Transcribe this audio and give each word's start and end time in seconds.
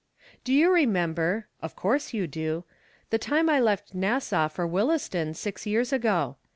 Do 0.43 0.51
you 0.51 0.71
remember 0.73 1.45
(of 1.61 1.75
course 1.75 2.11
you 2.11 2.25
do) 2.25 2.63
the 3.11 3.19
time 3.19 3.51
I 3.51 3.59
left 3.59 3.93
Nassau 3.93 4.47
for 4.49 4.65
Williston, 4.65 5.35
six 5.35 5.67
years 5.67 5.93
ago 5.93 6.37